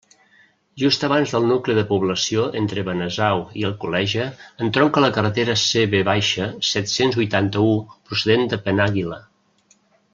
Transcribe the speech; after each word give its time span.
Just 0.83 1.03
abans 1.07 1.33
del 1.35 1.43
nucli 1.49 1.75
de 1.79 1.83
població, 1.91 2.45
entre 2.61 2.85
Benasau 2.87 3.43
i 3.63 3.67
Alcoleja, 3.69 4.25
entronca 4.69 5.05
la 5.05 5.11
carretera 5.19 5.57
CV 5.65 6.01
set-cents 6.71 7.19
huitanta-u 7.23 7.73
procedent 7.93 8.51
de 8.55 8.61
Penàguila. 8.69 9.25